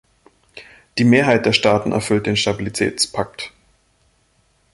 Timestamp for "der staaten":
1.45-1.91